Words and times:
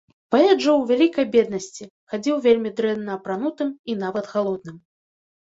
Паэт 0.35 0.61
жыў 0.63 0.77
у 0.83 0.85
вялікай 0.91 1.25
беднасці, 1.35 1.85
хадзіў 2.13 2.35
вельмі 2.47 2.73
дрэнна 2.81 3.11
апранутым 3.19 3.69
і 3.93 3.99
нават 4.07 4.25
галодным. 4.35 4.77